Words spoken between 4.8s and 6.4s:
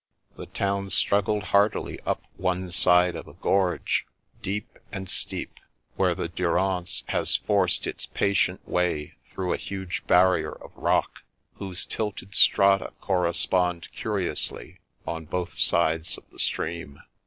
and steep, where the